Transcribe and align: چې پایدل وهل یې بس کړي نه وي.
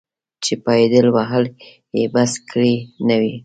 چې 0.43 0.53
پایدل 0.65 1.05
وهل 1.15 1.45
یې 1.97 2.05
بس 2.13 2.31
کړي 2.49 2.75
نه 3.07 3.15
وي. 3.21 3.33